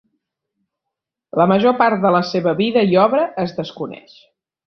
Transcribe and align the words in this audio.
La 1.39 1.45
major 1.51 1.75
part 1.83 2.01
de 2.07 2.11
la 2.15 2.23
seva 2.29 2.53
vida 2.63 2.85
i 2.93 2.99
obra 3.05 3.27
es 3.47 3.57
desconeix. 3.61 4.17